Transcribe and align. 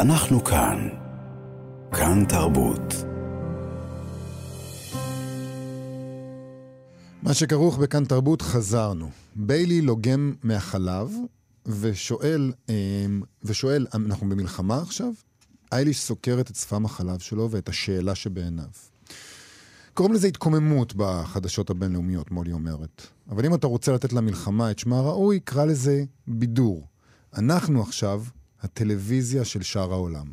אנחנו 0.00 0.44
כאן. 0.44 0.88
כאן 1.92 2.24
תרבות. 2.28 2.94
מה 7.22 7.34
שכרוך 7.34 7.78
בכאן 7.78 8.04
תרבות 8.04 8.42
חזרנו. 8.42 9.10
ביילי 9.36 9.80
לוגם 9.80 10.34
מהחלב 10.42 11.12
ושואל, 11.66 12.52
אמ, 12.68 13.22
ושואל, 13.44 13.86
אנחנו 13.94 14.28
במלחמה 14.28 14.82
עכשיו? 14.82 15.12
אייליש 15.72 16.00
סוקרת 16.00 16.50
את 16.50 16.56
שפם 16.56 16.84
החלב 16.84 17.18
שלו 17.18 17.50
ואת 17.50 17.68
השאלה 17.68 18.14
שבעיניו. 18.14 18.70
קוראים 19.94 20.14
לזה 20.14 20.28
התקוממות 20.28 20.94
בחדשות 20.96 21.70
הבינלאומיות, 21.70 22.30
מולי 22.30 22.52
אומרת. 22.52 23.06
אבל 23.30 23.46
אם 23.46 23.54
אתה 23.54 23.66
רוצה 23.66 23.92
לתת 23.92 24.12
למלחמה 24.12 24.70
את 24.70 24.78
שמה 24.78 24.98
הראוי, 24.98 25.40
קרא 25.40 25.64
לזה 25.64 26.04
בידור. 26.26 26.86
אנחנו 27.36 27.82
עכשיו 27.82 28.22
הטלוויזיה 28.60 29.44
של 29.44 29.62
שאר 29.62 29.92
העולם. 29.92 30.32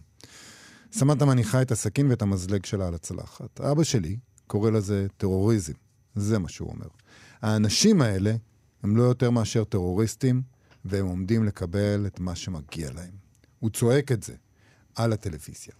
סמנטה 0.91 1.25
מניחה 1.25 1.61
את 1.61 1.71
הסכין 1.71 2.09
ואת 2.09 2.21
המזלג 2.21 2.65
שלה 2.65 2.87
על 2.87 2.93
הצלחת. 2.93 3.61
אבא 3.61 3.83
שלי 3.83 4.17
קורא 4.47 4.71
לזה 4.71 5.07
טרוריזם. 5.17 5.73
זה 6.15 6.39
מה 6.39 6.49
שהוא 6.49 6.69
אומר. 6.69 6.87
האנשים 7.41 8.01
האלה 8.01 8.35
הם 8.83 8.97
לא 8.97 9.03
יותר 9.03 9.31
מאשר 9.31 9.63
טרוריסטים, 9.63 10.41
והם 10.85 11.05
עומדים 11.05 11.43
לקבל 11.43 12.03
את 12.07 12.19
מה 12.19 12.35
שמגיע 12.35 12.91
להם. 12.91 13.13
הוא 13.59 13.69
צועק 13.69 14.11
את 14.11 14.23
זה 14.23 14.35
על 14.95 15.13
הטלוויזיה. 15.13 15.73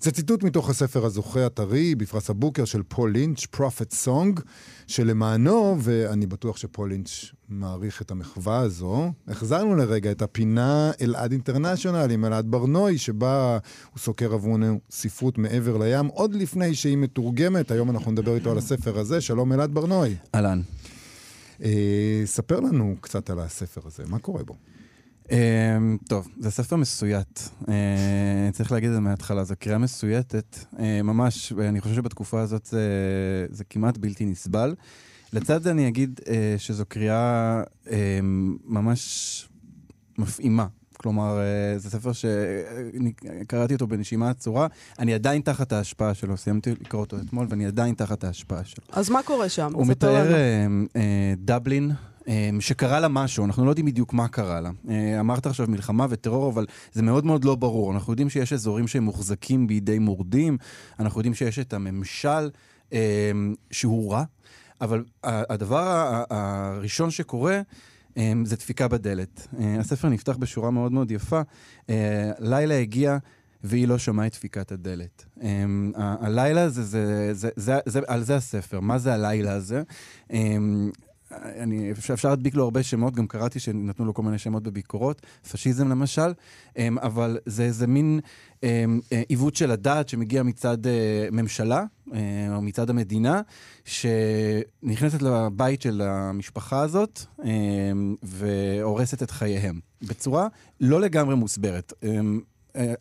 זה 0.00 0.10
ציטוט 0.10 0.42
מתוך 0.42 0.70
הספר 0.70 1.04
הזוכה 1.04 1.46
הטרי 1.46 1.94
בפרס 1.94 2.30
הבוקר 2.30 2.64
של 2.64 2.82
פול 2.88 3.12
לינץ', 3.12 3.46
Prophet 3.56 4.06
Song, 4.06 4.40
שלמענו, 4.86 5.76
ואני 5.80 6.26
בטוח 6.26 6.56
שפול 6.56 6.88
לינץ' 6.88 7.24
מעריך 7.48 8.02
את 8.02 8.10
המחווה 8.10 8.58
הזו, 8.58 9.12
החזרנו 9.28 9.76
לרגע 9.76 10.10
את 10.10 10.22
הפינה 10.22 10.90
אלעד 11.00 11.32
international 11.32 12.10
עם 12.10 12.24
אלעד 12.24 12.50
ברנוי, 12.50 12.98
שבה 12.98 13.58
הוא 13.92 13.98
סוקר 13.98 14.32
עבורנו 14.34 14.80
ספרות 14.90 15.38
מעבר 15.38 15.76
לים, 15.76 16.06
עוד 16.06 16.34
לפני 16.34 16.74
שהיא 16.74 16.96
מתורגמת. 16.96 17.70
היום 17.70 17.90
אנחנו 17.90 18.10
נדבר 18.10 18.34
איתו 18.34 18.50
על 18.50 18.58
הספר 18.58 18.98
הזה. 18.98 19.20
שלום 19.20 19.52
אלעד 19.52 19.74
ברנוי. 19.74 20.16
אהלן. 20.34 20.60
אה, 21.62 22.22
ספר 22.24 22.60
לנו 22.60 22.96
קצת 23.00 23.30
על 23.30 23.38
הספר 23.38 23.80
הזה, 23.84 24.02
מה 24.06 24.18
קורה 24.18 24.42
בו? 24.44 24.54
אמ, 25.30 25.96
טוב, 26.08 26.28
זה 26.38 26.50
ספר 26.50 26.76
מסויט. 26.76 27.40
אה, 27.68 28.48
צריך 28.52 28.72
להגיד 28.72 28.88
את 28.88 28.94
זה 28.94 29.00
מההתחלה, 29.00 29.44
זו 29.44 29.54
קריאה 29.58 29.78
מסויטת. 29.78 30.58
אה, 30.78 31.02
ממש, 31.02 31.52
ואני 31.56 31.80
חושב 31.80 31.94
שבתקופה 31.94 32.40
הזאת 32.40 32.66
זה, 32.66 32.80
זה 33.50 33.64
כמעט 33.64 33.98
בלתי 33.98 34.24
נסבל. 34.24 34.74
לצד 35.32 35.62
זה 35.62 35.70
אני 35.70 35.88
אגיד 35.88 36.20
אה, 36.28 36.54
שזו 36.58 36.84
קריאה 36.88 37.62
ממש 38.64 39.48
מפעימה. 40.18 40.66
כלומר, 41.00 41.38
זה 41.76 41.90
ספר 41.90 42.10
שקראתי 42.12 43.74
אותו 43.74 43.86
בנשימה 43.86 44.30
עצורה, 44.30 44.66
אני 44.98 45.14
עדיין 45.14 45.42
תחת 45.42 45.72
ההשפעה 45.72 46.14
שלו, 46.14 46.36
סיימתי 46.36 46.70
לקרוא 46.70 47.00
אותו 47.00 47.16
אתמול 47.16 47.46
ואני 47.50 47.66
עדיין 47.66 47.94
תחת 47.94 48.24
ההשפעה 48.24 48.64
שלו. 48.64 48.84
אז 48.92 49.10
מה 49.10 49.22
קורה 49.22 49.48
שם? 49.48 49.72
הוא 49.74 49.86
מתאר 49.86 50.32
דבלין, 51.36 51.92
שקרה 52.60 53.00
לה 53.00 53.08
משהו, 53.08 53.44
אנחנו 53.44 53.64
לא 53.64 53.70
יודעים 53.70 53.86
בדיוק 53.86 54.12
מה 54.12 54.28
קרה 54.28 54.60
לה. 54.60 54.70
אה, 54.88 55.20
אמרת 55.20 55.46
עכשיו 55.46 55.66
מלחמה 55.68 56.06
וטרור, 56.10 56.50
אבל 56.52 56.66
זה 56.92 57.02
מאוד 57.02 57.24
מאוד 57.24 57.44
לא 57.44 57.54
ברור. 57.54 57.92
אנחנו 57.92 58.12
יודעים 58.12 58.30
שיש 58.30 58.52
אזורים 58.52 58.88
שהם 58.88 59.02
מוחזקים 59.02 59.66
בידי 59.66 59.98
מורדים, 59.98 60.58
אנחנו 60.98 61.20
יודעים 61.20 61.34
שיש 61.34 61.58
את 61.58 61.72
הממשל 61.72 62.50
אמ, 62.92 63.54
שהוא 63.70 64.12
רע, 64.12 64.24
אבל 64.80 65.04
הדבר 65.24 66.22
הראשון 66.30 67.10
שקורה... 67.10 67.60
אמ, 68.16 68.44
זה 68.44 68.56
דפיקה 68.56 68.88
בדלת. 68.88 69.48
אה, 69.60 69.76
הספר 69.80 70.08
נפתח 70.08 70.36
בשורה 70.36 70.70
מאוד 70.70 70.92
מאוד 70.92 71.10
יפה. 71.10 71.40
אה, 71.90 72.30
לילה 72.38 72.78
הגיע 72.78 73.18
והיא 73.64 73.88
לא 73.88 73.98
שמעה 73.98 74.26
את 74.26 74.32
דפיקת 74.32 74.72
הדלת. 74.72 75.24
הלילה 75.94 76.62
הזה, 76.62 76.82
זה, 76.82 77.34
זה, 77.34 77.48
זה, 77.56 77.78
זה, 77.86 78.00
על 78.06 78.22
זה 78.22 78.36
הספר. 78.36 78.80
מה 78.80 78.98
זה 78.98 79.14
הלילה 79.14 79.52
הזה? 79.52 79.82
אני, 81.32 81.90
אפשר 81.90 82.28
להדביק 82.28 82.54
לו 82.54 82.64
הרבה 82.64 82.82
שמות, 82.82 83.14
גם 83.14 83.26
קראתי 83.26 83.60
שנתנו 83.60 84.04
לו 84.04 84.14
כל 84.14 84.22
מיני 84.22 84.38
שמות 84.38 84.62
בביקורות, 84.62 85.26
פשיזם 85.52 85.88
למשל, 85.88 86.32
אמ, 86.76 86.98
אבל 86.98 87.38
זה 87.46 87.62
איזה 87.62 87.86
מין 87.86 88.20
אמ, 88.62 89.00
אה, 89.12 89.22
עיוות 89.28 89.56
של 89.56 89.70
הדעת 89.70 90.08
שמגיע 90.08 90.42
מצד 90.42 90.86
אה, 90.86 91.28
ממשלה, 91.32 91.84
אה, 92.14 92.18
או 92.54 92.62
מצד 92.62 92.90
המדינה, 92.90 93.40
שנכנסת 93.84 95.22
לבית 95.22 95.82
של 95.82 96.02
המשפחה 96.04 96.80
הזאת 96.80 97.20
אמ, 97.44 98.14
והורסת 98.22 99.22
את 99.22 99.30
חייהם, 99.30 99.80
בצורה 100.02 100.48
לא 100.80 101.00
לגמרי 101.00 101.34
מוסברת. 101.34 101.92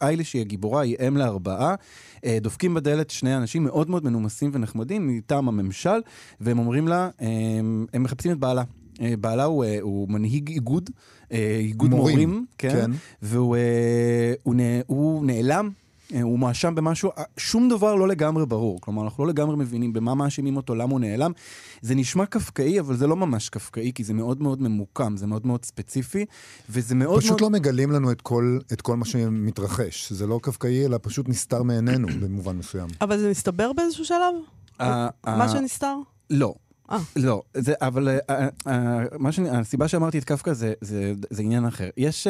אייליש 0.01 0.33
היא 0.33 0.41
הגיבורה, 0.41 0.81
היא 0.81 0.95
אם 1.07 1.17
לארבעה. 1.17 1.75
אה, 2.25 2.37
דופקים 2.41 2.73
בדלת 2.73 3.09
שני 3.09 3.37
אנשים 3.37 3.63
מאוד 3.63 3.89
מאוד 3.89 4.03
מנומסים 4.03 4.51
ונחמדים 4.53 5.07
מטעם 5.07 5.47
הממשל, 5.47 5.99
והם 6.41 6.59
אומרים 6.59 6.87
לה, 6.87 7.09
הם, 7.19 7.85
הם 7.93 8.03
מחפשים 8.03 8.31
את 8.31 8.37
בעלה. 8.37 8.63
אה, 9.01 9.13
בעלה 9.19 9.43
הוא, 9.43 9.63
אה, 9.63 9.77
הוא 9.81 10.09
מנהיג 10.09 10.49
איגוד, 10.49 10.89
איגוד 11.31 11.89
מורים, 11.89 12.29
מורים 12.29 12.45
כן, 12.57 12.69
כן. 12.69 12.91
והוא 13.21 13.57
הוא, 14.43 14.55
הוא 14.87 15.25
נעלם 15.25 15.65
אה, 15.65 15.86
הוא 16.21 16.39
מואשם 16.39 16.75
במשהו, 16.75 17.09
אה, 17.17 17.23
שום 17.37 17.69
דבר 17.69 17.95
לא 17.95 18.07
לגמרי 18.07 18.45
ברור. 18.45 18.81
כלומר, 18.81 19.03
אנחנו 19.03 19.25
לא 19.25 19.29
לגמרי 19.29 19.55
מבינים 19.55 19.93
במה 19.93 20.15
מאשימים 20.15 20.57
אותו, 20.57 20.75
למה 20.75 20.91
הוא 20.91 20.99
נעלם. 20.99 21.31
זה 21.81 21.95
נשמע 21.95 22.25
קפקאי, 22.25 22.79
אבל 22.79 22.95
זה 22.95 23.07
לא 23.07 23.15
ממש 23.15 23.49
קפקאי, 23.49 23.91
כי 23.95 24.03
זה 24.03 24.13
מאוד 24.13 24.41
מאוד 24.41 24.61
ממוקם, 24.61 25.17
זה 25.17 25.27
מאוד 25.27 25.47
מאוד 25.47 25.65
ספציפי, 25.65 26.25
וזה 26.69 26.95
מאוד 26.95 27.19
פשוט 27.19 27.29
מאוד... 27.29 27.41
לא 27.41 27.49
מגלים 27.49 27.91
לנו 27.91 28.11
את 28.11 28.21
כל, 28.21 28.59
את 28.73 28.81
כל 28.81 28.97
מה 28.97 29.05
שמתרחש. 29.05 30.13
זה 30.13 30.27
לא 30.27 30.39
קפקאי, 30.43 30.85
אלא 30.85 30.97
פשוט 31.01 31.29
נסתר 31.29 31.63
מעינינו 31.63 32.07
במובן 32.21 32.57
מסוים. 32.57 32.87
אבל 33.01 33.17
זה 33.17 33.29
מסתבר 33.29 33.73
באיזשהו 33.73 34.05
שלב? 34.05 34.33
מה 35.25 35.49
שנסתר? 35.49 35.95
לא. 36.29 36.53
אה. 36.91 36.97
לא, 37.15 37.41
זה, 37.53 37.73
אבל 37.81 38.17
uh, 38.19 38.31
uh, 38.63 38.69
מה 39.19 39.31
שאני, 39.31 39.49
הסיבה 39.49 39.87
שאמרתי 39.87 40.17
את 40.17 40.23
קפקא 40.23 40.53
זה, 40.53 40.73
זה, 40.81 41.13
זה 41.29 41.41
עניין 41.41 41.65
אחר. 41.65 41.89
יש, 41.97 42.27
uh, 42.27 42.29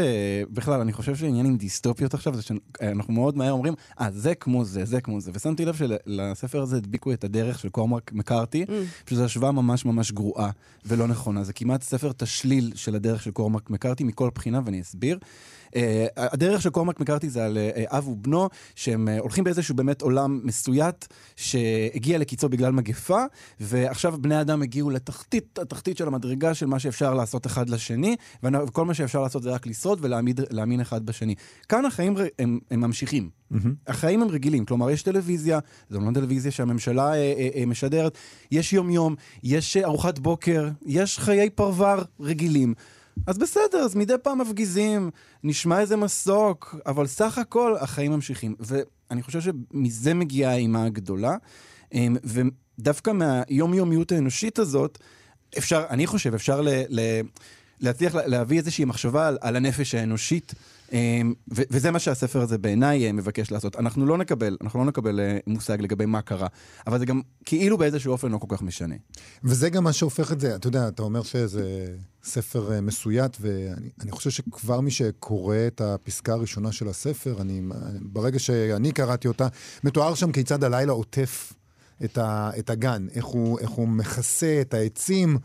בכלל, 0.53 0.81
אני 0.81 0.93
חושב 0.93 1.15
שעניין 1.15 1.45
עם 1.45 1.57
דיסטופיות 1.57 2.13
עכשיו, 2.13 2.35
זה 2.35 2.41
שאנחנו 2.41 3.13
מאוד 3.13 3.37
מהר 3.37 3.51
אומרים, 3.51 3.73
אה, 3.99 4.07
זה 4.11 4.35
כמו 4.35 4.65
זה, 4.65 4.85
זה 4.85 5.01
כמו 5.01 5.21
זה. 5.21 5.31
ושמתי 5.33 5.65
לב 5.65 5.75
שלספר 5.75 6.61
הזה 6.61 6.77
הדביקו 6.77 7.13
את 7.13 7.23
הדרך 7.23 7.59
של 7.59 7.69
קורמרק 7.69 8.11
מקארתי, 8.13 8.65
mm. 8.67 9.09
שזו 9.09 9.25
השוואה 9.25 9.51
ממש 9.51 9.85
ממש 9.85 10.11
גרועה 10.11 10.49
ולא 10.85 11.07
נכונה. 11.07 11.43
זה 11.43 11.53
כמעט 11.53 11.83
ספר 11.83 12.11
תשליל 12.11 12.71
של 12.75 12.95
הדרך 12.95 13.23
של 13.23 13.31
קורמרק 13.31 13.69
מקארתי 13.69 14.03
מכל 14.03 14.29
בחינה, 14.35 14.61
ואני 14.65 14.81
אסביר. 14.81 15.19
Uh, 15.67 15.69
הדרך 16.17 16.61
של 16.61 16.69
קורמק 16.69 16.99
מקארתי 16.99 17.29
זה 17.29 17.45
על 17.45 17.57
uh, 17.57 17.97
אב 17.97 18.07
ובנו, 18.07 18.49
שהם 18.75 19.07
uh, 19.07 19.21
הולכים 19.21 19.43
באיזשהו 19.43 19.75
באמת 19.75 20.01
עולם 20.01 20.39
מסויט, 20.43 21.05
שהגיע 21.35 22.17
לקיצו 22.17 22.49
בגלל 22.49 22.71
מגפה, 22.71 23.23
ועכשיו 23.59 24.17
בני 24.21 24.35
אדם 24.47 24.61
הגיעו 24.61 24.89
לתחתית, 24.89 25.59
התחתית 25.59 25.97
של 25.97 26.07
המדרגה 26.07 26.53
של 26.53 26.65
מה 26.65 26.79
שאפשר 26.79 27.13
לעשות 27.13 27.45
אחד 27.47 27.69
לשני, 27.69 28.15
וכל 28.43 28.85
מה 28.85 28.93
שאפשר 28.93 29.21
לעשות 29.21 29.43
זה 29.43 29.51
רק 29.51 29.67
לשרוד 29.67 29.99
ולהאמין 30.01 30.81
אחד 30.81 31.05
בשני. 31.05 31.35
כאן 31.69 31.85
החיים 31.85 32.15
הם, 32.39 32.59
הם 32.71 32.79
ממשיכים. 32.79 33.29
Mm-hmm. 33.53 33.55
החיים 33.87 34.21
הם 34.21 34.27
רגילים, 34.27 34.65
כלומר 34.65 34.89
יש 34.89 35.03
טלוויזיה, 35.03 35.59
זו 35.89 35.99
לא 35.99 36.11
טלוויזיה 36.13 36.51
שהממשלה 36.51 37.07
אה, 37.07 37.15
אה, 37.15 37.49
אה, 37.55 37.65
משדרת, 37.65 38.17
יש 38.51 38.73
יום-יום, 38.73 39.15
יש 39.43 39.77
ארוחת 39.77 40.19
בוקר, 40.19 40.69
יש 40.85 41.19
חיי 41.19 41.49
פרבר 41.49 42.03
רגילים. 42.19 42.73
אז 43.27 43.37
בסדר, 43.37 43.77
אז 43.77 43.95
מדי 43.95 44.13
פעם 44.23 44.41
מפגיזים, 44.41 45.09
נשמע 45.43 45.79
איזה 45.79 45.95
מסוק, 45.95 46.75
אבל 46.85 47.07
סך 47.07 47.37
הכל 47.37 47.75
החיים 47.79 48.11
ממשיכים. 48.11 48.55
ואני 48.59 49.23
חושב 49.23 49.39
שמזה 49.41 50.13
מגיעה 50.13 50.51
האימה 50.51 50.85
הגדולה, 50.85 51.35
אמ, 51.93 52.17
ודווקא 52.79 53.11
מהיומיומיות 53.11 54.11
האנושית 54.11 54.59
הזאת, 54.59 54.97
אפשר, 55.57 55.85
אני 55.89 56.07
חושב, 56.07 56.33
אפשר 56.33 56.61
ל... 56.61 56.69
ל 56.89 57.21
להצליח 57.79 58.15
להביא 58.15 58.57
איזושהי 58.57 58.85
מחשבה 58.85 59.27
על, 59.27 59.37
על 59.41 59.55
הנפש 59.55 59.95
האנושית 59.95 60.53
אמ, 60.91 61.33
וזה 61.49 61.91
מה 61.91 61.99
שהספר 61.99 62.41
הזה 62.41 62.57
בעיניי 62.57 63.07
אה, 63.07 63.11
מבקש 63.11 63.51
לעשות. 63.51 63.75
אנחנו 63.75 64.05
לא 64.05 64.17
נקבל, 64.17 64.57
אנחנו 64.61 64.79
לא 64.79 64.85
נקבל 64.85 65.19
אה, 65.19 65.37
מושג 65.47 65.81
לגבי 65.81 66.05
מה 66.05 66.21
קרה, 66.21 66.47
אבל 66.87 66.99
זה 66.99 67.05
גם 67.05 67.21
כאילו 67.45 67.77
באיזשהו 67.77 68.11
אופן 68.11 68.31
לא 68.31 68.37
כל 68.37 68.47
כך 68.49 68.61
משנה. 68.61 68.95
וזה 69.43 69.69
גם 69.69 69.83
מה 69.83 69.93
שהופך 69.93 70.31
את 70.31 70.39
זה, 70.39 70.55
אתה 70.55 70.67
יודע, 70.67 70.87
אתה 70.87 71.01
אומר 71.01 71.23
שזה 71.23 71.85
ספר 72.23 72.73
אה, 72.73 72.81
מסויט, 72.81 73.37
ואני 73.39 74.11
חושב 74.11 74.29
שכבר 74.29 74.81
מי 74.81 74.91
שקורא 74.91 75.57
את 75.67 75.81
הפסקה 75.81 76.33
הראשונה 76.33 76.71
של 76.71 76.87
הספר, 76.87 77.41
אני, 77.41 77.61
ברגע 78.01 78.39
שאני 78.39 78.91
קראתי 78.91 79.27
אותה, 79.27 79.47
מתואר 79.83 80.15
שם 80.15 80.31
כיצד 80.31 80.63
הלילה 80.63 80.91
עוטף 80.91 81.53
את, 82.03 82.17
ה, 82.17 82.51
את 82.59 82.69
הגן, 82.69 83.07
איך 83.13 83.25
הוא, 83.25 83.59
איך 83.59 83.69
הוא 83.69 83.87
מכסה 83.87 84.57
את 84.61 84.73
העצים. 84.73 85.37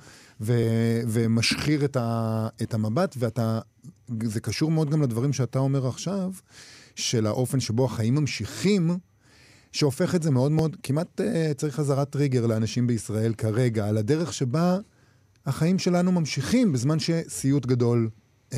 ו, 0.42 0.52
ומשחיר 1.08 1.84
את, 1.84 1.96
ה, 1.96 2.48
את 2.62 2.74
המבט, 2.74 3.14
ואתה 3.18 3.60
זה 4.22 4.40
קשור 4.40 4.70
מאוד 4.70 4.90
גם 4.90 5.02
לדברים 5.02 5.32
שאתה 5.32 5.58
אומר 5.58 5.88
עכשיו, 5.88 6.32
של 6.94 7.26
האופן 7.26 7.60
שבו 7.60 7.84
החיים 7.84 8.14
ממשיכים, 8.14 8.90
שהופך 9.72 10.14
את 10.14 10.22
זה 10.22 10.30
מאוד 10.30 10.52
מאוד, 10.52 10.76
כמעט 10.82 11.20
uh, 11.20 11.54
צריך 11.56 11.74
חזרת 11.74 12.10
טריגר 12.10 12.46
לאנשים 12.46 12.86
בישראל 12.86 13.34
כרגע, 13.34 13.88
על 13.88 13.98
הדרך 13.98 14.32
שבה 14.32 14.78
החיים 15.46 15.78
שלנו 15.78 16.12
ממשיכים 16.12 16.72
בזמן 16.72 16.98
שסיוט 16.98 17.66
גדול 17.66 18.10
uh, 18.50 18.54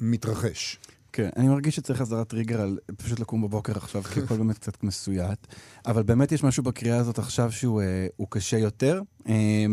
מתרחש. 0.00 0.78
כן, 1.12 1.28
אני 1.36 1.48
מרגיש 1.48 1.76
שצריך 1.76 1.98
חזרת 1.98 2.28
טריגר 2.28 2.60
על 2.60 2.78
פשוט 2.96 3.20
לקום 3.20 3.42
בבוקר 3.42 3.72
עכשיו, 3.76 4.02
כי 4.02 4.20
הכל 4.20 4.36
באמת 4.36 4.58
קצת 4.58 4.82
מסויט. 4.82 5.46
אבל 5.86 6.02
באמת 6.02 6.32
יש 6.32 6.44
משהו 6.44 6.62
בקריאה 6.62 6.96
הזאת 6.96 7.18
עכשיו 7.18 7.52
שהוא 7.52 7.82
אה, 7.82 8.06
קשה 8.30 8.58
יותר. 8.58 9.02
אה, 9.28 9.66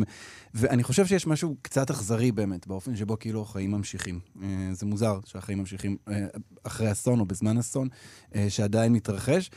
ואני 0.53 0.83
חושב 0.83 1.05
שיש 1.05 1.27
משהו 1.27 1.55
קצת 1.61 1.89
אכזרי 1.89 2.31
באמת, 2.31 2.67
באופן 2.67 2.95
שבו 2.95 3.19
כאילו 3.19 3.41
החיים 3.41 3.71
ממשיכים. 3.71 4.19
אה, 4.41 4.47
זה 4.71 4.85
מוזר 4.85 5.19
שהחיים 5.25 5.57
ממשיכים 5.57 5.97
אה, 6.07 6.27
אחרי 6.63 6.91
אסון 6.91 7.19
או 7.19 7.25
בזמן 7.25 7.57
אסון, 7.57 7.87
אה, 8.35 8.49
שעדיין 8.49 8.93
מתרחש. 8.93 9.51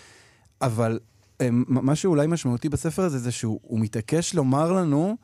אבל 0.61 0.99
אה, 1.41 1.49
מה 1.67 1.95
שאולי 1.95 2.27
משמעותי 2.27 2.69
בספר 2.69 3.03
הזה, 3.03 3.19
זה 3.19 3.33
שהוא 3.33 3.81
מתעקש 3.81 4.35
לומר 4.35 4.73
לנו, 4.73 5.17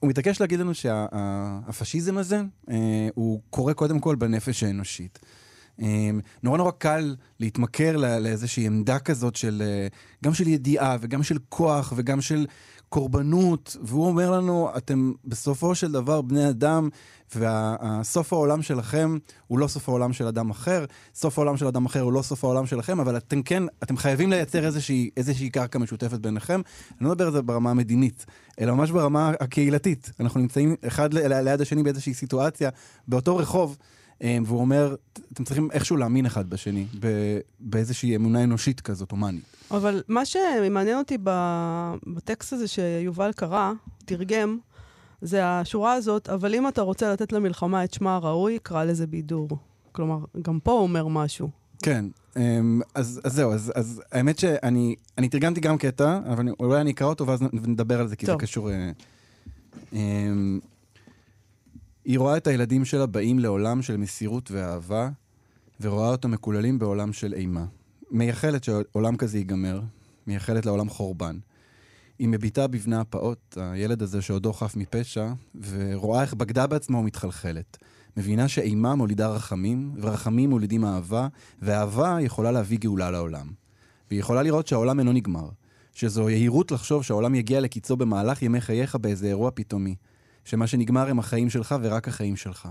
הוא 0.00 0.08
מתעקש 0.10 0.40
להגיד 0.40 0.60
לנו 0.60 0.74
שהפשיזם 0.74 2.18
הזה, 2.18 2.40
uh, 2.40 2.72
הוא 3.14 3.40
קורה 3.50 3.74
קודם 3.74 4.00
כל 4.00 4.16
בנפש 4.16 4.62
האנושית. 4.62 5.18
Um, 5.78 5.82
נורא 6.42 6.58
נורא 6.58 6.70
קל 6.70 7.16
להתמכר 7.40 7.96
לא, 7.96 8.18
לאיזושהי 8.18 8.66
עמדה 8.66 8.98
כזאת 8.98 9.36
של, 9.36 9.62
uh, 9.90 9.94
גם 10.24 10.34
של 10.34 10.48
ידיעה 10.48 10.96
וגם 11.00 11.22
של 11.22 11.38
כוח 11.48 11.92
וגם 11.96 12.20
של 12.20 12.46
קורבנות, 12.92 13.76
והוא 13.82 14.06
אומר 14.06 14.30
לנו, 14.30 14.70
אתם 14.76 15.12
בסופו 15.24 15.74
של 15.74 15.92
דבר 15.92 16.22
בני 16.22 16.48
אדם, 16.48 16.88
וסוף 17.36 18.32
העולם 18.32 18.62
שלכם 18.62 19.18
הוא 19.46 19.58
לא 19.58 19.66
סוף 19.66 19.88
העולם 19.88 20.12
של 20.12 20.26
אדם 20.26 20.50
אחר, 20.50 20.84
סוף 21.14 21.38
העולם 21.38 21.56
של 21.56 21.66
אדם 21.66 21.86
אחר 21.86 22.00
הוא 22.00 22.12
לא 22.12 22.22
סוף 22.22 22.44
העולם 22.44 22.66
שלכם, 22.66 23.00
אבל 23.00 23.16
אתם 23.16 23.42
כן, 23.42 23.62
אתם 23.82 23.96
חייבים 23.96 24.30
לייצר 24.30 24.66
איזושהי, 24.66 25.10
איזושהי 25.16 25.50
קרקע 25.50 25.78
משותפת 25.78 26.18
ביניכם. 26.18 26.60
אני 27.00 27.08
לא 27.08 27.10
מדבר 27.10 27.26
על 27.26 27.32
זה 27.32 27.42
ברמה 27.42 27.70
המדינית, 27.70 28.26
אלא 28.60 28.74
ממש 28.74 28.90
ברמה 28.90 29.32
הקהילתית. 29.40 30.10
אנחנו 30.20 30.40
נמצאים 30.40 30.76
אחד 30.86 31.14
ליד 31.14 31.60
השני 31.60 31.82
באיזושהי 31.82 32.14
סיטואציה, 32.14 32.70
באותו 33.08 33.36
רחוב. 33.36 33.76
אה, 34.22 34.38
והוא 34.46 34.60
אומר, 34.60 34.96
אתם 35.32 35.44
צריכים 35.44 35.70
איכשהו 35.70 35.96
להאמין 35.96 36.26
אחד 36.26 36.50
בשני, 36.50 36.86
באיזושהי 37.60 38.16
אמונה 38.16 38.44
אנושית 38.44 38.80
כזאת, 38.80 39.10
הומנית. 39.10 39.44
אבל 39.70 40.02
מה 40.08 40.24
שמעניין 40.24 40.98
אותי 40.98 41.18
בטקסט 42.06 42.52
הזה 42.52 42.68
שיובל 42.68 43.32
קרא, 43.32 43.72
תרגם, 44.04 44.58
זה 45.22 45.46
השורה 45.46 45.92
הזאת, 45.92 46.28
אבל 46.28 46.54
אם 46.54 46.68
אתה 46.68 46.82
רוצה 46.82 47.12
לתת 47.12 47.32
למלחמה 47.32 47.84
את 47.84 47.94
שמה 47.94 48.16
הראוי, 48.16 48.58
קרא 48.62 48.84
לזה 48.84 49.06
בידור. 49.06 49.48
כלומר, 49.92 50.18
גם 50.42 50.60
פה 50.60 50.72
הוא 50.72 50.82
אומר 50.82 51.08
משהו. 51.08 51.48
כן, 51.82 52.04
אמ, 52.36 52.80
אז, 52.94 53.20
אז 53.24 53.34
זהו, 53.34 53.52
אז, 53.52 53.72
אז 53.74 54.02
האמת 54.12 54.38
שאני 54.38 54.94
אני 55.18 55.28
תרגמתי 55.28 55.60
גם 55.60 55.78
קטע, 55.78 56.18
אבל 56.28 56.48
אולי 56.60 56.80
אני 56.80 56.90
אקרא 56.90 57.06
אותו 57.06 57.26
ואז 57.26 57.42
נדבר 57.52 58.00
על 58.00 58.08
זה, 58.08 58.16
כי 58.16 58.26
טוב. 58.26 58.34
זה 58.34 58.46
קשור... 58.46 58.70
אה, 58.70 58.90
אמ, 59.92 60.60
היא 62.04 62.18
רואה 62.18 62.36
את 62.36 62.46
הילדים 62.46 62.84
שלה 62.84 63.06
באים 63.06 63.38
לעולם 63.38 63.82
של 63.82 63.96
מסירות 63.96 64.50
ואהבה, 64.50 65.10
ורואה 65.80 66.08
אותם 66.08 66.30
מקוללים 66.30 66.78
בעולם 66.78 67.12
של 67.12 67.34
אימה. 67.34 67.64
מייחלת 68.10 68.64
שעולם 68.64 69.16
כזה 69.16 69.38
ייגמר, 69.38 69.80
מייחלת 70.26 70.66
לעולם 70.66 70.88
חורבן. 70.88 71.38
היא 72.18 72.28
מביטה 72.28 72.66
בבנה 72.66 73.00
הפעוט, 73.00 73.58
הילד 73.60 74.02
הזה 74.02 74.22
שעודו 74.22 74.52
חף 74.52 74.76
מפשע, 74.76 75.32
ורואה 75.68 76.22
איך 76.22 76.34
בגדה 76.34 76.66
בעצמה 76.66 76.98
ומתחלחלת. 76.98 77.76
מבינה 78.16 78.48
שאימה 78.48 78.94
מולידה 78.94 79.28
רחמים, 79.28 79.94
ורחמים 80.00 80.50
מולידים 80.50 80.84
אהבה, 80.84 81.28
ואהבה 81.62 82.18
יכולה 82.20 82.52
להביא 82.52 82.78
גאולה 82.78 83.10
לעולם. 83.10 83.46
והיא 84.10 84.20
יכולה 84.20 84.42
לראות 84.42 84.66
שהעולם 84.66 84.98
אינו 84.98 85.12
נגמר. 85.12 85.48
שזו 85.94 86.30
יהירות 86.30 86.72
לחשוב 86.72 87.02
שהעולם 87.02 87.34
יגיע 87.34 87.60
לקיצו 87.60 87.96
במהלך 87.96 88.42
ימי 88.42 88.60
חייך 88.60 88.96
באיזה 88.96 89.26
אירוע 89.26 89.50
פתאומי. 89.54 89.94
שמה 90.44 90.66
שנגמר 90.66 91.08
הם 91.08 91.18
החיים 91.18 91.50
שלך 91.50 91.74
ורק 91.82 92.08
החיים 92.08 92.36
שלך. 92.36 92.68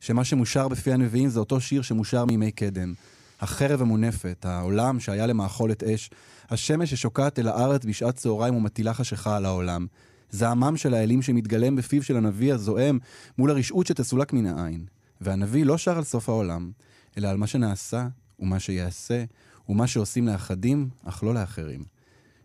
שמה 0.00 0.24
שמושר 0.24 0.68
בפי 0.68 0.92
הנביאים 0.92 1.28
זה 1.28 1.40
אותו 1.40 1.60
שיר 1.60 1.82
שמושר 1.82 2.24
מימי 2.24 2.50
קדם. 2.50 2.94
החרב 3.40 3.82
המונפת, 3.82 4.44
העולם 4.44 5.00
שהיה 5.00 5.26
למאכולת 5.26 5.82
אש, 5.82 6.10
השמש 6.50 6.90
ששוקעת 6.90 7.38
אל 7.38 7.48
הארץ 7.48 7.84
בשעת 7.84 8.16
צהריים 8.16 8.54
ומטילה 8.54 8.94
חשיכה 8.94 9.36
על 9.36 9.44
העולם. 9.44 9.86
זעמם 10.30 10.76
של 10.76 10.94
האלים 10.94 11.22
שמתגלם 11.22 11.76
בפיו 11.76 12.02
של 12.02 12.16
הנביא 12.16 12.54
הזועם 12.54 12.98
מול 13.38 13.50
הרשעות 13.50 13.86
שתסולק 13.86 14.32
מן 14.32 14.46
העין. 14.46 14.84
והנביא 15.20 15.64
לא 15.64 15.78
שר 15.78 15.98
על 15.98 16.04
סוף 16.04 16.28
העולם, 16.28 16.70
אלא 17.18 17.28
על 17.28 17.36
מה 17.36 17.46
שנעשה 17.46 18.08
ומה 18.40 18.60
שיעשה 18.60 19.24
ומה 19.68 19.86
שעושים 19.86 20.26
לאחדים, 20.26 20.88
אך 21.04 21.24
לא 21.24 21.34
לאחרים. 21.34 21.84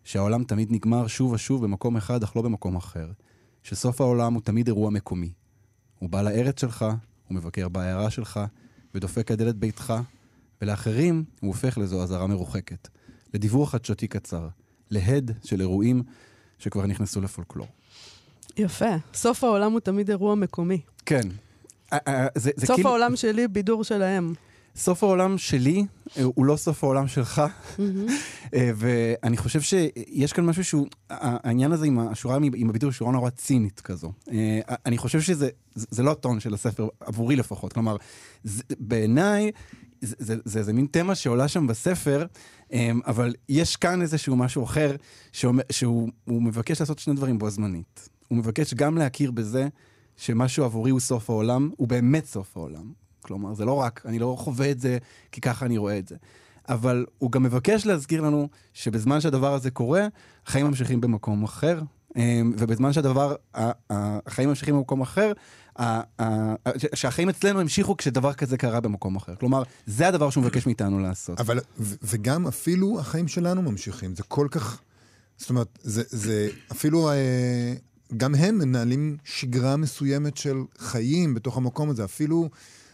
שהעולם 0.04 0.44
תמיד 0.44 0.72
נגמר 0.72 1.08
שוב 1.08 1.32
ושוב 1.32 1.64
במקום 1.64 1.98
אחד, 1.98 2.24
אך 2.24 2.36
לא 2.36 2.42
במקום 2.42 2.76
אחר. 2.76 3.08
שסוף 3.64 4.02
העולם 4.02 4.34
הוא 4.34 4.42
תמיד 4.42 4.68
אירוע 4.68 4.90
מקומי. 4.90 5.32
הוא 6.00 6.10
בא 6.10 6.22
לארץ 6.22 6.62
שלך, 6.62 6.86
הוא 7.28 7.36
מבקר 7.36 7.70
בעיירה 7.70 8.10
שלך, 8.10 8.40
ודופק 8.96 9.32
את 9.32 9.38
דלת 9.38 9.56
ביתך, 9.56 9.94
ולאחרים 10.62 11.24
הוא 11.40 11.48
הופך 11.48 11.78
לזו 11.78 12.04
אזהרה 12.04 12.28
מרוחקת. 12.28 12.88
לדיווח 13.34 13.72
חדשותי 13.72 14.08
קצר, 14.08 14.48
להד 14.92 15.32
של 15.44 15.62
אירועים 15.62 16.04
שכבר 16.60 16.86
נכנסו 16.86 17.22
לפולקלור. 17.22 17.68
יפה. 18.58 18.96
סוף 19.14 19.44
העולם 19.44 19.72
הוא 19.72 19.80
תמיד 19.80 20.10
אירוע 20.10 20.36
מקומי. 20.36 20.82
כן. 21.06 21.30
זה, 21.92 22.52
זה 22.56 22.66
סוף 22.66 22.76
כאילו... 22.76 22.90
העולם 22.90 23.16
שלי, 23.16 23.48
בידור 23.48 23.84
שלהם. 23.84 24.34
סוף 24.76 25.04
העולם 25.04 25.38
שלי 25.38 25.86
אה, 26.18 26.24
הוא 26.24 26.46
לא 26.46 26.56
סוף 26.56 26.84
העולם 26.84 27.08
שלך, 27.08 27.42
אה, 28.54 28.72
ואני 28.76 29.38
חושב 29.38 29.62
שיש 29.62 30.34
כאן 30.34 30.46
משהו 30.46 30.64
שהוא, 30.64 30.88
העניין 31.10 31.72
הזה 31.72 31.86
עם 31.86 32.00
השורה, 32.00 32.38
עם 32.56 32.70
הביטוי, 32.70 32.92
שורה 32.92 33.12
נורא 33.12 33.30
צינית 33.30 33.82
כזו. 33.82 34.12
אה, 34.32 34.60
אני 34.86 34.98
חושב 34.98 35.22
שזה 35.22 35.50
זה 35.76 36.04
לא 36.04 36.12
הטון 36.12 36.40
של 36.40 36.54
הספר, 36.54 36.88
עבורי 37.00 37.36
לפחות. 37.36 37.74
כלומר, 37.74 37.98
בעיניי, 38.80 39.52
זה, 40.02 40.16
זה, 40.20 40.36
זה, 40.46 40.64
זה 40.64 40.74
מין 40.74 40.88
תמה 40.92 41.16
שעולה 41.16 41.48
שם 41.48 41.68
בספר, 41.68 42.26
אבל 43.06 43.34
יש 43.50 43.76
כאן 43.76 44.02
איזשהו 44.02 44.36
משהו 44.36 44.64
אחר, 44.64 44.96
שהוא, 45.32 45.56
שהוא 45.72 46.10
מבקש 46.28 46.80
לעשות 46.80 47.00
שני 47.00 47.14
דברים 47.14 47.38
בו 47.38 47.50
זמנית. 47.50 48.10
הוא 48.28 48.38
מבקש 48.38 48.74
גם 48.74 48.98
להכיר 48.98 49.32
בזה 49.32 49.68
שמשהו 50.18 50.66
עבורי 50.66 50.92
הוא 50.92 51.00
סוף 51.00 51.30
העולם, 51.30 51.70
הוא 51.78 51.88
באמת 51.88 52.26
סוף 52.26 52.58
העולם. 52.58 53.03
כלומר, 53.24 53.54
זה 53.54 53.66
לא 53.66 53.74
רק, 53.74 54.02
אני 54.06 54.20
לא 54.20 54.36
חווה 54.40 54.72
את 54.72 54.80
זה 54.80 54.98
כי 55.32 55.42
ככה 55.42 55.66
אני 55.66 55.78
רואה 55.78 55.98
את 55.98 56.08
זה. 56.08 56.16
אבל 56.70 57.06
הוא 57.18 57.32
גם 57.32 57.44
מבקש 57.44 57.86
להזכיר 57.86 58.22
לנו 58.22 58.48
שבזמן 58.74 59.22
שהדבר 59.22 59.54
הזה 59.54 59.72
קורה, 59.72 60.08
החיים 60.46 60.66
ממשיכים 60.66 61.02
במקום 61.02 61.44
אחר, 61.44 61.82
אמ, 62.16 62.54
ובזמן 62.58 62.94
שהדבר, 62.94 63.36
החיים 63.90 64.50
ממשיכים 64.50 64.76
במקום 64.76 65.02
אחר, 65.02 65.32
שהחיים 66.96 67.30
אצלנו 67.30 67.60
המשיכו 67.62 67.98
כשדבר 67.98 68.34
כזה 68.34 68.58
קרה 68.58 68.80
במקום 68.80 69.16
אחר. 69.16 69.36
כלומר, 69.36 69.64
זה 69.86 70.08
הדבר 70.08 70.30
שהוא 70.30 70.44
מבקש 70.44 70.66
מאיתנו 70.66 71.00
לעשות. 71.00 71.40
אבל, 71.40 71.60
וגם 71.80 72.48
אפילו 72.48 73.00
החיים 73.00 73.28
שלנו 73.28 73.62
ממשיכים, 73.62 74.16
זה 74.16 74.24
כל 74.24 74.48
כך, 74.52 74.82
זאת 75.38 75.50
אומרת, 75.50 75.80
זה, 75.82 76.04
זה 76.08 76.50
אפילו, 76.72 77.10
אה, 77.10 77.74
גם 78.18 78.36
הם 78.36 78.58
מנהלים 78.58 79.18
שגרה 79.24 79.78
מסוימת 79.78 80.38
של 80.38 80.58
חיים 80.78 81.34
בתוך 81.34 81.58
המקום 81.58 81.90
הזה, 81.90 82.04
אפילו... 82.04 82.50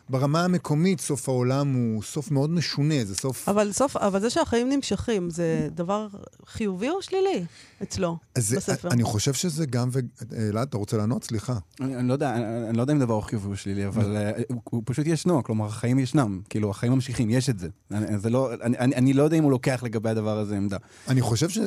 ברמה 0.09 0.43
המקומית, 0.43 0.99
סוף 1.01 1.29
העולם 1.29 1.73
הוא 1.73 2.03
סוף 2.03 2.31
מאוד 2.31 2.49
משונה, 2.49 3.05
זה 3.05 3.15
סוף... 3.15 3.49
אבל, 3.49 3.71
סוף, 3.71 3.97
אבל 3.97 4.21
זה 4.21 4.29
שהחיים 4.29 4.69
נמשכים, 4.69 5.29
זה 5.29 5.67
דבר 5.71 6.07
חיובי 6.45 6.89
או 6.89 7.01
שלילי 7.01 7.45
אצלו, 7.83 8.17
אז 8.35 8.53
בספר? 8.53 8.89
אני 8.91 9.03
חושב 9.03 9.33
שזה 9.33 9.65
גם 9.65 9.89
ו... 9.91 9.99
אלעד, 10.37 10.67
אתה 10.67 10.77
רוצה 10.77 10.97
לענות? 10.97 11.23
סליחה. 11.23 11.57
אני, 11.81 11.95
אני, 11.95 12.07
לא 12.07 12.13
יודע, 12.13 12.35
אני, 12.35 12.69
אני 12.69 12.77
לא 12.77 12.81
יודע 12.81 12.93
אם 12.93 12.99
דבר 12.99 13.21
חיובי 13.21 13.47
או 13.47 13.55
שלילי, 13.55 13.87
אבל 13.87 14.17
uh, 14.17 14.41
הוא, 14.49 14.61
הוא 14.63 14.83
פשוט 14.85 15.07
ישנו, 15.07 15.43
כלומר, 15.43 15.65
החיים 15.65 15.99
ישנם, 15.99 16.41
כאילו, 16.49 16.69
החיים 16.69 16.93
ממשיכים, 16.93 17.29
יש 17.29 17.49
את 17.49 17.59
זה. 17.59 17.67
אני, 17.91 18.19
זה 18.19 18.29
לא, 18.29 18.53
אני, 18.61 18.77
אני, 18.77 18.95
אני 18.95 19.13
לא 19.13 19.23
יודע 19.23 19.37
אם 19.37 19.43
הוא 19.43 19.51
לוקח 19.51 19.83
לגבי 19.83 20.09
הדבר 20.09 20.37
הזה 20.37 20.57
עמדה. 20.57 20.77
אני 21.07 21.21
חושב 21.21 21.49
ש... 21.49 21.57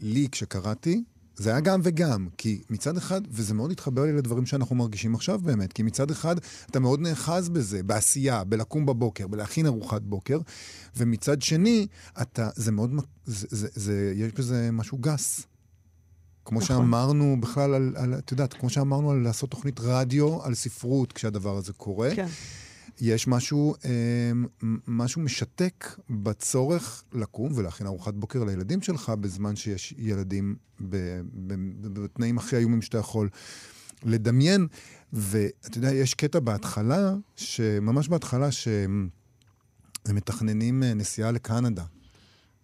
לי, 0.00 0.28
כשקראתי, 0.32 1.02
זה 1.36 1.50
היה 1.50 1.60
גם 1.60 1.80
וגם, 1.82 2.28
כי 2.38 2.62
מצד 2.70 2.96
אחד, 2.96 3.20
וזה 3.30 3.54
מאוד 3.54 3.70
התחבר 3.70 4.04
לי 4.04 4.12
לדברים 4.12 4.46
שאנחנו 4.46 4.76
מרגישים 4.76 5.14
עכשיו 5.14 5.38
באמת, 5.38 5.72
כי 5.72 5.82
מצד 5.82 6.10
אחד 6.10 6.36
אתה 6.70 6.80
מאוד 6.80 7.00
נאחז 7.00 7.48
בזה, 7.48 7.82
בעשייה, 7.82 8.44
בלקום 8.44 8.86
בבוקר, 8.86 9.26
בלהכין 9.26 9.66
ארוחת 9.66 10.02
בוקר, 10.02 10.38
ומצד 10.96 11.42
שני, 11.42 11.86
אתה, 12.22 12.50
זה 12.54 12.72
מאוד, 12.72 12.90
זה, 13.24 13.46
זה, 13.50 13.68
זה, 13.74 14.12
יש 14.16 14.32
בזה 14.32 14.70
משהו 14.72 14.98
גס. 14.98 15.46
כמו 16.44 16.60
נכון. 16.60 16.76
שאמרנו 16.76 17.36
בכלל 17.40 17.74
על, 17.74 17.92
על, 17.96 18.14
את 18.14 18.30
יודעת, 18.30 18.54
כמו 18.54 18.70
שאמרנו 18.70 19.10
על 19.10 19.18
לעשות 19.18 19.50
תוכנית 19.50 19.80
רדיו, 19.80 20.42
על 20.42 20.54
ספרות 20.54 21.12
כשהדבר 21.12 21.56
הזה 21.56 21.72
קורה. 21.72 22.10
כן. 22.14 22.26
יש 23.00 23.28
משהו, 23.28 23.74
אה, 23.84 24.32
משהו 24.86 25.20
משתק 25.20 25.98
בצורך 26.10 27.04
לקום 27.12 27.52
ולהכין 27.54 27.86
ארוחת 27.86 28.14
בוקר 28.14 28.44
לילדים 28.44 28.82
שלך 28.82 29.08
בזמן 29.08 29.56
שיש 29.56 29.94
ילדים 29.98 30.56
בתנאים 30.80 32.38
הכי 32.38 32.56
איומים 32.56 32.82
שאתה 32.82 32.98
יכול 32.98 33.28
לדמיין. 34.02 34.66
ואתה 35.12 35.78
יודע, 35.78 35.94
יש 35.94 36.14
קטע 36.14 36.40
בהתחלה, 36.40 37.14
ממש 37.82 38.08
בהתחלה, 38.08 38.52
שהם 38.52 39.08
מתכננים 40.08 40.82
אה, 40.82 40.94
נסיעה 40.94 41.30
לקנדה. 41.30 41.84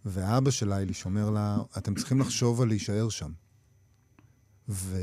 ואבא 0.04 0.50
של 0.50 0.72
אייליש 0.72 1.04
אומר 1.04 1.30
לה, 1.30 1.58
אתם 1.78 1.94
צריכים 1.94 2.20
לחשוב 2.20 2.62
על 2.62 2.68
להישאר 2.68 3.08
שם. 3.08 3.30
ו... 4.68 4.96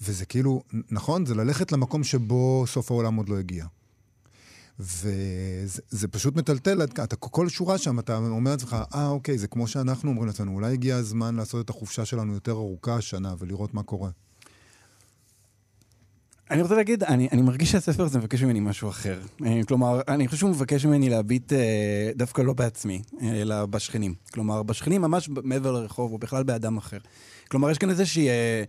וזה 0.00 0.26
כאילו, 0.26 0.62
נכון, 0.90 1.26
זה 1.26 1.34
ללכת 1.34 1.72
למקום 1.72 2.04
שבו 2.04 2.64
סוף 2.66 2.90
העולם 2.90 3.14
עוד 3.14 3.28
לא 3.28 3.38
הגיע. 3.38 3.66
וזה 4.78 5.82
זה 5.90 6.08
פשוט 6.08 6.36
מטלטל, 6.36 6.82
אתה 6.82 7.16
כל 7.16 7.48
שורה 7.48 7.78
שם, 7.78 7.98
אתה 7.98 8.16
אומר 8.16 8.50
לעצמך, 8.50 8.76
אה, 8.94 9.08
אוקיי, 9.08 9.38
זה 9.38 9.48
כמו 9.48 9.66
שאנחנו 9.66 10.10
אומרים 10.10 10.26
לעצמנו, 10.26 10.54
אולי 10.54 10.72
הגיע 10.72 10.96
הזמן 10.96 11.36
לעשות 11.36 11.64
את 11.64 11.70
החופשה 11.70 12.04
שלנו 12.04 12.34
יותר 12.34 12.52
ארוכה 12.52 12.96
השנה 12.96 13.34
ולראות 13.38 13.74
מה 13.74 13.82
קורה. 13.82 14.10
אני 16.50 16.62
רוצה 16.62 16.74
להגיד, 16.74 17.04
אני, 17.04 17.28
אני 17.32 17.42
מרגיש 17.42 17.72
שהספר 17.72 18.02
הזה 18.02 18.18
מבקש 18.18 18.42
ממני 18.42 18.60
משהו 18.60 18.88
אחר. 18.88 19.20
אה, 19.46 19.60
כלומר, 19.68 20.00
אני 20.08 20.26
חושב 20.26 20.38
שהוא 20.38 20.50
מבקש 20.50 20.86
ממני 20.86 21.10
להביט 21.10 21.52
אה, 21.52 22.10
דווקא 22.16 22.42
לא 22.42 22.52
בעצמי, 22.52 23.02
אלא 23.22 23.66
בשכנים. 23.66 24.14
כלומר, 24.32 24.62
בשכנים 24.62 25.02
ממש 25.02 25.28
מעבר 25.28 25.72
לרחוב, 25.72 26.12
או 26.12 26.18
בכלל 26.18 26.42
באדם 26.42 26.76
אחר. 26.76 26.98
כלומר, 27.50 27.70
יש 27.70 27.78
כאן 27.78 27.90
איזושהי... 27.90 28.28
אה, 28.28 28.64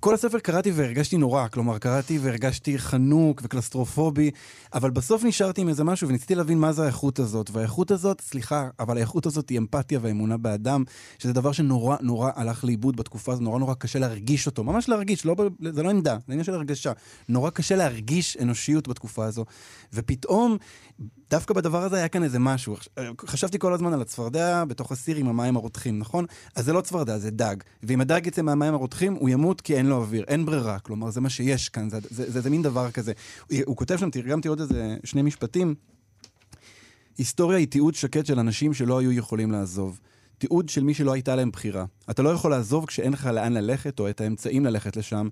כל 0.00 0.14
הספר 0.14 0.38
קראתי 0.38 0.70
והרגשתי 0.70 1.16
נורא, 1.16 1.48
כלומר, 1.48 1.78
קראתי 1.78 2.18
והרגשתי 2.18 2.78
חנוק 2.78 3.40
וקלסטרופובי, 3.44 4.30
אבל 4.74 4.90
בסוף 4.90 5.24
נשארתי 5.24 5.60
עם 5.60 5.68
איזה 5.68 5.84
משהו 5.84 6.08
וניסיתי 6.08 6.34
להבין 6.34 6.58
מה 6.58 6.72
זה 6.72 6.82
האיכות 6.82 7.18
הזאת. 7.18 7.50
והאיכות 7.50 7.90
הזאת, 7.90 8.20
סליחה, 8.20 8.68
אבל 8.78 8.96
האיכות 8.96 9.26
הזאת 9.26 9.48
היא 9.48 9.58
אמפתיה 9.58 9.98
ואמונה 10.02 10.36
באדם, 10.36 10.84
שזה 11.18 11.32
דבר 11.32 11.52
שנורא 11.52 11.96
נורא 12.00 12.30
הלך 12.34 12.64
לאיבוד 12.64 12.96
בתקופה 12.96 13.32
הזו, 13.32 13.42
נורא 13.42 13.58
נורא 13.58 13.74
קשה 13.74 13.98
להרגיש 13.98 14.46
אותו. 14.46 14.64
ממש 14.64 14.88
להרגיש, 14.88 15.26
לא, 15.26 15.36
זה 15.72 15.82
לא 15.82 15.90
עמדה, 15.90 16.16
זה 16.26 16.32
עניין 16.32 16.44
של 16.44 16.54
הרגשה. 16.54 16.92
נורא 17.28 17.50
קשה 17.50 17.76
להרגיש 17.76 18.36
אנושיות 18.36 18.88
בתקופה 18.88 19.24
הזו. 19.24 19.44
ופתאום 19.92 20.56
דווקא 21.30 21.54
בדבר 21.54 21.82
הזה 21.82 21.96
היה 21.96 22.08
כאן 22.08 22.22
איזה 22.22 22.38
משהו. 22.38 22.76
חשבתי 23.26 23.58
כל 23.58 23.72
הזמן 23.72 23.92
על 23.92 24.00
הצפרדע 24.00 24.64
בתוך 24.64 24.92
הסיר 24.92 25.16
עם 25.16 25.28
המים 25.28 25.56
הרותחים, 25.56 25.98
נכון? 25.98 26.24
אז 26.56 26.64
זה 26.64 26.72
לא 26.72 26.80
צפרדע, 26.80 27.18
זה 27.18 27.30
דג. 27.30 27.56
ואם 27.82 28.00
הדג 28.00 28.26
יצא 28.26 28.42
מהמים 28.42 28.74
הרותחים, 28.74 29.14
הוא 29.14 29.28
ימות 29.28 29.59
כי 29.60 29.76
אין 29.76 29.86
לו 29.86 29.96
אוויר. 29.96 30.24
אין 30.28 30.46
ברירה. 30.46 30.78
כלומר, 30.78 31.10
זה 31.10 31.20
מה 31.20 31.30
שיש 31.30 31.68
כאן, 31.68 31.90
זה, 31.90 31.98
זה, 32.10 32.30
זה, 32.30 32.40
זה 32.40 32.50
מין 32.50 32.62
דבר 32.62 32.90
כזה. 32.90 33.12
הוא, 33.50 33.58
הוא 33.66 33.76
כותב 33.76 33.96
שם, 33.96 34.10
תרגמתי 34.10 34.48
עוד 34.48 34.60
איזה 34.60 34.96
שני 35.04 35.22
משפטים. 35.22 35.74
היסטוריה 37.18 37.58
היא 37.58 37.66
תיעוד 37.66 37.94
שקט 37.94 38.26
של 38.26 38.38
אנשים 38.38 38.74
שלא 38.74 38.98
היו 38.98 39.12
יכולים 39.12 39.52
לעזוב. 39.52 40.00
תיעוד 40.38 40.68
של 40.68 40.84
מי 40.84 40.94
שלא 40.94 41.12
הייתה 41.12 41.36
להם 41.36 41.50
בחירה. 41.50 41.84
אתה 42.10 42.22
לא 42.22 42.28
יכול 42.28 42.50
לעזוב 42.50 42.86
כשאין 42.86 43.12
לך 43.12 43.26
לאן 43.26 43.52
ללכת 43.52 44.00
או 44.00 44.10
את 44.10 44.20
האמצעים 44.20 44.64
ללכת 44.64 44.96
לשם. 44.96 45.28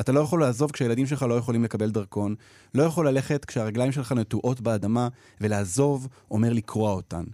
אתה 0.00 0.12
לא 0.12 0.20
יכול 0.20 0.40
לעזוב 0.40 0.70
כשהילדים 0.70 1.06
שלך 1.06 1.22
לא 1.22 1.34
יכולים 1.34 1.64
לקבל 1.64 1.90
דרכון. 1.90 2.34
לא 2.74 2.82
יכול 2.82 3.08
ללכת 3.08 3.44
כשהרגליים 3.44 3.92
שלך 3.92 4.12
נטועות 4.12 4.60
באדמה, 4.60 5.08
ולעזוב 5.40 6.08
אומר 6.30 6.52
לקרוע 6.52 6.92
אותן. 6.92 7.24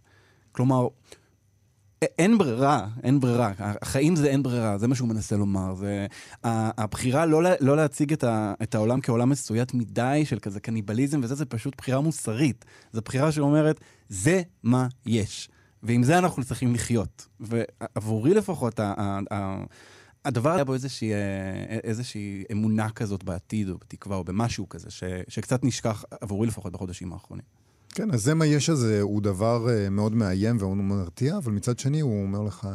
כלומר, 0.52 0.88
אין 2.18 2.38
ברירה, 2.38 2.88
אין 3.02 3.20
ברירה. 3.20 3.52
החיים 3.58 4.16
זה 4.16 4.28
אין 4.28 4.42
ברירה, 4.42 4.78
זה 4.78 4.88
מה 4.88 4.94
שהוא 4.94 5.08
מנסה 5.08 5.36
לומר. 5.36 5.74
זה, 5.74 6.06
הבחירה 6.44 7.26
לא, 7.26 7.42
לא 7.60 7.76
להציג 7.76 8.12
את, 8.12 8.24
ה, 8.24 8.54
את 8.62 8.74
העולם 8.74 9.00
כעולם 9.00 9.28
מסויט 9.28 9.74
מדי, 9.74 10.22
של 10.24 10.38
כזה 10.38 10.60
קניבליזם 10.60 11.20
וזה, 11.22 11.34
זה 11.34 11.44
פשוט 11.44 11.76
בחירה 11.76 12.00
מוסרית. 12.00 12.64
זו 12.92 13.00
בחירה 13.04 13.32
שאומרת, 13.32 13.80
זה 14.08 14.42
מה 14.62 14.86
יש. 15.06 15.48
ועם 15.82 16.02
זה 16.02 16.18
אנחנו 16.18 16.44
צריכים 16.44 16.74
לחיות. 16.74 17.26
ועבורי 17.40 18.34
לפחות, 18.34 18.80
ה, 18.80 18.94
ה, 18.96 19.18
ה, 19.34 19.64
הדבר 20.24 20.50
היה 20.50 20.64
בו 20.64 20.74
איזושהי, 20.74 21.12
אה, 21.12 21.78
איזושהי 21.84 22.44
אמונה 22.52 22.90
כזאת 22.90 23.24
בעתיד, 23.24 23.68
או 23.68 23.78
בתקווה, 23.78 24.16
או 24.16 24.24
במשהו 24.24 24.68
כזה, 24.68 24.90
ש, 24.90 25.04
שקצת 25.28 25.64
נשכח, 25.64 26.04
עבורי 26.20 26.46
לפחות, 26.46 26.72
בחודשים 26.72 27.12
האחרונים. 27.12 27.44
כן, 27.98 28.10
אז 28.10 28.22
זה 28.22 28.34
מה 28.34 28.46
יש 28.46 28.70
הזה, 28.70 29.00
הוא 29.00 29.22
דבר 29.22 29.68
אה, 29.70 29.90
מאוד 29.90 30.14
מאיים 30.14 30.56
והוא 30.60 30.76
מרתיע, 30.76 31.36
אבל 31.36 31.52
מצד 31.52 31.78
שני 31.78 32.00
הוא 32.00 32.22
אומר 32.22 32.42
לך, 32.42 32.68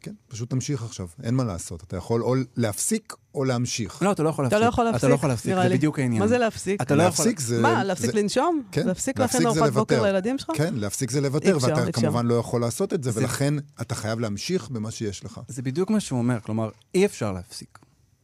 כן, 0.00 0.12
פשוט 0.28 0.50
תמשיך 0.50 0.82
עכשיו, 0.82 1.08
אין 1.22 1.34
מה 1.34 1.44
לעשות. 1.44 1.82
אתה 1.82 1.96
יכול 1.96 2.22
או 2.22 2.34
להפסיק 2.56 3.14
או 3.34 3.44
להמשיך. 3.44 4.02
לא, 4.02 4.12
אתה 4.12 4.22
לא 4.22 4.28
יכול 4.28 4.44
להפסיק. 4.44 4.56
אתה 4.56 4.64
לא 4.64 4.68
יכול 4.68 4.84
להפסיק, 4.84 4.98
אתה 4.98 5.08
לא 5.08 5.14
יכול 5.14 5.28
להפסיק, 5.28 5.54
זה 5.62 5.68
בדיוק 5.68 5.98
העניין. 5.98 6.22
מה 6.22 6.28
זה 6.28 6.38
להפסיק? 6.38 6.82
אתה 6.82 6.94
לא 6.94 7.04
להפסיק 7.04 7.40
זה... 7.40 7.60
מה, 7.60 7.84
להפסיק 7.84 8.14
לנשום? 8.14 8.62
כן. 8.72 8.86
להפסיק 8.86 9.18
להכין 9.18 9.46
ארוחת 9.46 9.72
בוקר 9.72 10.02
לילדים 10.02 10.38
שלך? 10.38 10.50
כן, 10.54 10.74
להפסיק 10.74 11.10
זה 11.10 11.20
לוותר, 11.20 11.58
ואתה 11.62 11.92
כמובן 11.92 12.26
לא 12.26 12.34
יכול 12.34 12.60
לעשות 12.60 12.92
את 12.92 13.02
זה, 13.02 13.10
ולכן 13.14 13.54
אתה 13.80 13.94
חייב 13.94 14.20
להמשיך 14.20 14.68
במה 14.68 14.90
שיש 14.90 15.24
לך. 15.24 15.40
זה 15.48 15.62
בדיוק 15.62 15.90
מה 15.90 16.00
שהוא 16.00 16.18
אומר, 16.18 16.40
כלומר, 16.40 16.70
אי 16.94 17.04
אפשר 17.04 17.32
להפסיק. 17.32 17.78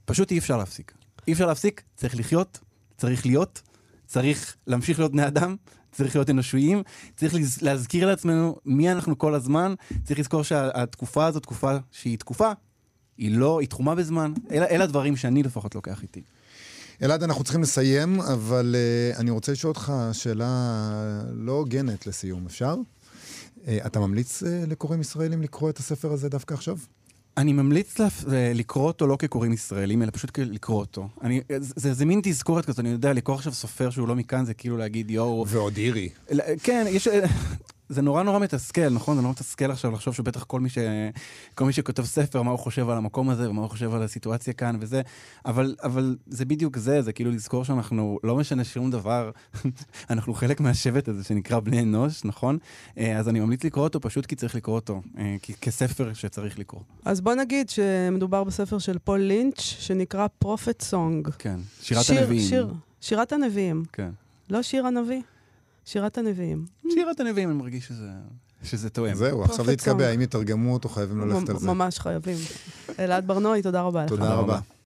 פשוט 0.05 0.31
אי 0.31 0.39
אפשר 0.39 0.57
להפסיק. 0.57 0.93
אי 1.29 1.33
אפשר 1.33 1.47
להפסיק, 1.47 1.83
צריך 1.97 2.17
לחיות, 2.17 2.59
צריך 2.97 3.27
להיות, 3.27 3.63
צריך 4.09 4.57
להמשיך 4.67 4.99
להיות 4.99 5.13
בני 5.13 5.27
אדם, 5.27 5.57
צריך 5.93 6.17
להיות 6.17 6.31
אנושיים, 6.31 6.83
צריך 7.17 7.35
להזכיר 7.63 8.07
לעצמנו 8.07 8.57
מי 8.65 8.93
אנחנו 8.93 9.19
כל 9.19 9.35
הזמן, 9.35 9.75
צריך 10.05 10.19
לזכור 10.19 10.45
שהתקופה 10.45 11.27
הזאת, 11.27 11.43
תקופה 11.43 11.77
שהיא 11.91 12.19
תקופה, 12.19 12.53
היא 13.19 13.37
לא, 13.37 13.61
היא 13.61 13.69
תחומה 13.69 13.95
בזמן, 13.95 14.33
אלה, 14.51 14.67
אלה 14.67 14.85
הדברים 14.85 15.17
שאני 15.17 15.43
לפחות 15.43 15.75
לוקח 15.75 16.03
איתי. 16.03 16.23
אלעד, 17.03 17.23
אנחנו 17.23 17.45
צריכים 17.45 17.63
לסיים, 17.63 18.21
אבל 18.21 18.75
uh, 18.75 19.19
אני 19.19 19.31
רוצה 19.31 19.53
לשאול 19.53 19.69
אותך 19.69 19.93
שאלה 20.13 21.23
לא 21.33 21.53
הוגנת 21.53 22.07
לסיום, 22.07 22.47
אפשר? 22.47 22.75
Uh, 22.75 23.69
אתה 23.87 24.01
ממליץ 24.01 24.43
uh, 24.43 24.47
לקוראים 24.69 25.01
ישראלים 25.01 25.43
לקרוא 25.43 25.71
את 25.71 25.79
הספר 25.79 26.13
הזה 26.13 26.29
דווקא 26.29 26.55
עכשיו? 26.55 26.77
אני 27.39 27.53
ממליץ 27.53 27.99
לפ... 27.99 28.25
לקרוא 28.55 28.87
אותו 28.87 29.07
לא 29.07 29.17
כקוראים 29.17 29.53
ישראלים, 29.53 30.03
אלא 30.03 30.11
פשוט 30.11 30.39
לקרוא 30.39 30.79
אותו. 30.79 31.09
אני, 31.23 31.41
זה, 31.59 31.95
זה 31.95 32.05
מין 32.05 32.21
תזכורת 32.23 32.67
כזאת, 32.67 32.81
אני 32.81 32.89
יודע, 32.89 33.13
לקרוא 33.13 33.37
עכשיו 33.37 33.53
סופר 33.53 33.91
שהוא 33.91 34.09
לא 34.09 34.17
מכאן, 34.17 34.45
זה 34.45 34.55
כאילו 34.55 34.77
להגיד 34.77 35.11
יואו... 35.11 35.45
ועוד 35.49 35.77
אירי. 35.77 36.09
כן, 36.63 36.85
יש... 36.89 37.09
זה 37.89 38.03
נורא 38.03 38.23
נורא 38.23 38.39
מתסכל, 38.39 38.89
נכון? 38.89 39.17
זה 39.17 39.23
נורא 39.23 39.33
מתסכל 39.33 39.71
עכשיו 39.71 39.91
לחשוב 39.91 40.15
שבטח 40.15 40.45
כל 40.45 40.61
מי, 40.61 40.69
ש... 40.69 40.79
כל 41.55 41.65
מי 41.65 41.73
שכותב 41.73 42.05
ספר, 42.05 42.43
מה 42.43 42.51
הוא 42.51 42.59
חושב 42.59 42.89
על 42.89 42.97
המקום 42.97 43.31
הזה, 43.31 43.51
ומה 43.51 43.61
הוא 43.61 43.71
חושב 43.71 43.95
על 43.95 44.03
הסיטואציה 44.03 44.53
כאן 44.53 44.77
וזה, 44.81 45.03
אבל, 45.45 45.75
אבל 45.83 46.17
זה 46.27 46.45
בדיוק 46.45 46.77
זה, 46.77 47.03
זה 47.03 47.13
כאילו 47.13 47.31
לזכור 47.31 47.65
שאנחנו, 47.65 48.19
לא 48.25 48.37
משנה 48.37 48.65
שום 48.65 48.91
דבר, 48.91 49.31
אנחנו 50.11 50.35
חלק 50.35 50.61
מהשבט 50.61 51.09
הזה 51.09 51.25
שנקרא 51.25 51.61
בני 51.61 51.83
אנוש, 51.83 52.25
נכון? 52.25 52.59
אה, 52.99 53.19
אז 53.19 53.29
אני 53.29 53.41
ממליץ 53.41 53.65
לקרוא 53.65 53.85
אותו 53.85 54.01
פשוט 54.01 54.27
כי 54.27 54.37
צריך 54.37 54.55
לקרוא 54.55 54.75
אותו, 54.75 55.03
אה, 55.19 55.37
כספר 55.61 56.13
שצריך 56.13 56.59
לקרוא. 56.59 56.83
אז 57.05 57.21
בוא 57.21 57.35
נגיד 57.35 57.71
שמדובר 57.71 58.45
בספר 58.45 58.79
של 58.79 58.99
פול 58.99 59.21
לינץ', 59.21 59.61
שנקרא 59.61 60.27
Prophet 60.39 60.83
Song. 60.83 61.29
כן, 61.39 61.61
שירת 61.81 62.05
שיר, 62.05 62.19
הנביאים. 62.19 62.49
שיר, 62.49 62.75
שירת 63.01 63.33
הנביאים. 63.33 63.83
כן. 63.93 64.11
לא 64.51 64.63
שיר 64.63 64.87
הנביא. 64.87 65.23
שירת 65.89 66.19
הנביאים. 66.19 66.65
שירת 66.95 67.21
הנביאים, 67.21 67.51
אני 67.51 67.59
מרגיש 67.59 67.87
שזה... 67.87 68.09
שזה 68.63 68.91
תואם. 68.91 69.15
זהו, 69.15 69.45
עכשיו 69.45 69.67
להתקבע, 69.67 70.11
אם 70.11 70.21
יתרגמו 70.21 70.73
אותו, 70.73 70.89
חייבים 70.89 71.21
ללכת 71.21 71.49
על 71.49 71.59
זה. 71.59 71.67
ממש 71.67 71.99
חייבים. 71.99 72.37
אלעד 72.99 73.27
ברנועי, 73.27 73.63
תודה 73.63 73.83
רבה 73.83 74.05
לך. 74.05 74.09
תודה 74.09 74.35
רבה. 74.35 74.59